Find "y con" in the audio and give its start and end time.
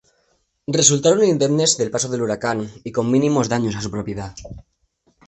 2.83-3.11